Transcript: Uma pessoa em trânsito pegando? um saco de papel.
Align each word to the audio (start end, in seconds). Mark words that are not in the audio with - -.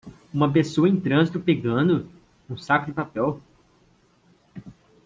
Uma 0.33 0.51
pessoa 0.51 0.89
em 0.89 0.99
trânsito 0.99 1.39
pegando? 1.39 2.09
um 2.49 2.57
saco 2.57 2.87
de 2.87 2.91
papel. 2.91 3.39